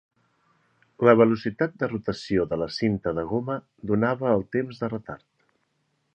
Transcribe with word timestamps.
La 1.07 1.13
velocitat 1.19 1.75
de 1.83 1.89
rotació 1.91 2.47
de 2.55 2.59
la 2.63 2.69
cinta 2.79 3.15
de 3.19 3.27
goma 3.35 3.61
donava 3.93 4.35
el 4.39 4.47
temps 4.59 4.83
de 4.83 4.91
retard. 4.97 5.29